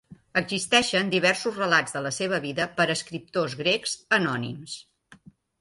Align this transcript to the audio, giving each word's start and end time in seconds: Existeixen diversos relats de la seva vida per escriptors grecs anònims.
Existeixen 0.39 1.11
diversos 1.11 1.59
relats 1.61 1.93
de 1.97 2.01
la 2.07 2.13
seva 2.19 2.41
vida 2.47 2.69
per 2.81 2.89
escriptors 2.97 3.57
grecs 3.63 3.95
anònims. 4.21 4.79